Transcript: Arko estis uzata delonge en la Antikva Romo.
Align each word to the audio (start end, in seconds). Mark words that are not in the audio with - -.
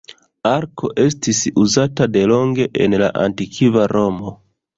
Arko 0.51 0.89
estis 1.03 1.41
uzata 1.65 2.07
delonge 2.15 2.67
en 2.87 2.97
la 3.03 3.11
Antikva 3.27 3.87
Romo. 3.95 4.35